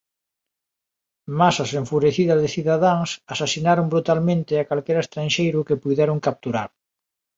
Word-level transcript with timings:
Masas 1.39 1.69
enfurecidas 1.81 2.39
de 2.43 2.49
cidadáns 2.55 3.09
asasinaron 3.33 3.85
brutalmente 3.91 4.53
a 4.57 4.67
calquera 4.69 5.03
estranxeiro 5.05 5.65
que 5.67 5.79
puideron 5.83 6.17
capturar. 6.27 6.69